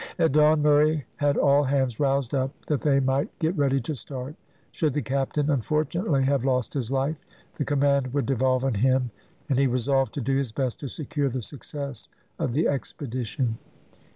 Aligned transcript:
At 0.17 0.31
dawn 0.31 0.63
Murray 0.63 1.05
had 1.17 1.37
all 1.37 1.61
hands 1.65 1.99
roused 1.99 2.33
up 2.33 2.49
that 2.65 2.81
they 2.81 2.99
might 2.99 3.37
get 3.37 3.55
ready 3.55 3.79
to 3.81 3.93
start. 3.95 4.33
Should 4.71 4.95
the 4.95 5.03
captain 5.03 5.51
unfortunately 5.51 6.23
have 6.23 6.43
lost 6.43 6.73
his 6.73 6.89
life 6.89 7.17
the 7.59 7.65
command 7.65 8.11
would 8.11 8.25
devolve 8.25 8.65
on 8.65 8.73
him, 8.73 9.11
and 9.47 9.59
he 9.59 9.67
resolved 9.67 10.15
to 10.15 10.21
do 10.21 10.35
his 10.37 10.51
best 10.51 10.79
to 10.79 10.87
secure 10.87 11.29
the 11.29 11.43
success 11.43 12.09
of 12.39 12.53
the 12.53 12.67
expedition. 12.67 13.59